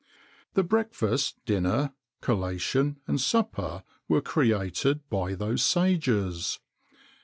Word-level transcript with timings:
The 0.55 0.63
breakfast, 0.63 1.35
dinner, 1.45 1.93
collation, 2.21 2.99
and 3.05 3.21
supper 3.21 3.83
were 4.07 4.19
created 4.19 5.07
by 5.11 5.35
those 5.35 5.61
sages. 5.63 6.57